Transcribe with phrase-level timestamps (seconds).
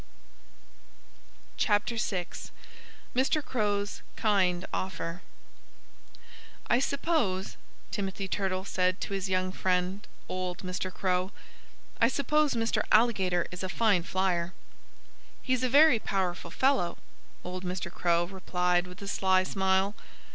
[1.59, 3.45] VI MR.
[3.45, 5.21] CROW'S KIND OFFER
[6.65, 7.55] "I suppose"
[7.91, 10.91] Timothy Turtle said to his young friend, old Mr.
[10.91, 11.31] Crow
[11.99, 12.81] "I suppose Mr.
[12.91, 14.53] Alligator is a fine flier."
[15.39, 16.97] "He's a very powerful fellow,"
[17.43, 17.91] old Mr.
[17.91, 19.93] Crow replied with a sly smile.